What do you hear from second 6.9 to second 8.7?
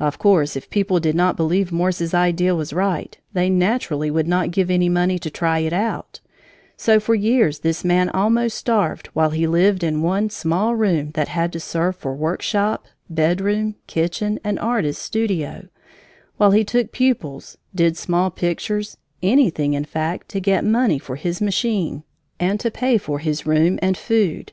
for years this man almost